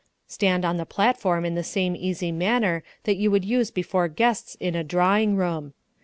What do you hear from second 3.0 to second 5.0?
that you would use before guests in a